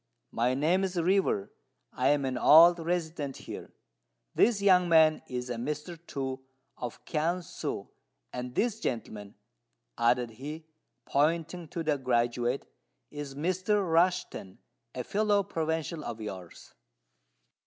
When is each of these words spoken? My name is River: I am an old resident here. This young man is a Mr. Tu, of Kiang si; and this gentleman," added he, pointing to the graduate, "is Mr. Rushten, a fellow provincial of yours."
My 0.31 0.55
name 0.55 0.83
is 0.83 0.99
River: 0.99 1.51
I 1.93 2.07
am 2.07 2.25
an 2.25 2.35
old 2.35 2.79
resident 2.79 3.37
here. 3.37 3.71
This 4.33 4.59
young 4.59 4.89
man 4.89 5.21
is 5.27 5.47
a 5.47 5.57
Mr. 5.57 5.95
Tu, 6.07 6.43
of 6.75 7.05
Kiang 7.05 7.43
si; 7.43 7.83
and 8.33 8.55
this 8.55 8.79
gentleman," 8.79 9.35
added 9.99 10.31
he, 10.31 10.65
pointing 11.05 11.67
to 11.67 11.83
the 11.83 11.99
graduate, 11.99 12.65
"is 13.11 13.35
Mr. 13.35 13.87
Rushten, 13.87 14.57
a 14.95 15.03
fellow 15.03 15.43
provincial 15.43 16.03
of 16.03 16.19
yours." 16.19 16.73